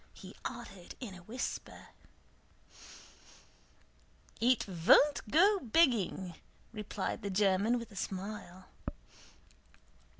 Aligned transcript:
he 0.15 0.33
added 0.45 0.95
in 0.99 1.13
a 1.13 1.21
whisper. 1.21 1.89
"It 4.39 4.63
von't 4.63 5.21
go 5.29 5.59
begging," 5.59 6.33
replied 6.73 7.21
the 7.21 7.29
German 7.29 7.77
with 7.77 7.91
a 7.91 7.95
smile. 7.95 8.65